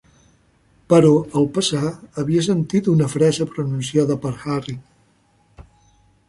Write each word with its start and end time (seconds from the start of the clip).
Però 0.93 1.11
al 1.41 1.45
passar 1.57 1.83
havia 2.21 2.45
sentit 2.47 2.89
una 2.95 3.11
frase 3.17 3.47
pronunciada 3.53 4.19
per 4.25 4.33
Harry. 4.57 4.75